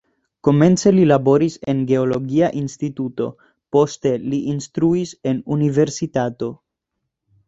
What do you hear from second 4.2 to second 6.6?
li instruis en universitato.